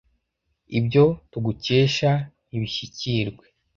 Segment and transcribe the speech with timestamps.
[0.79, 2.09] ibyo tugukeshe
[2.47, 3.45] ntibishyikirwe,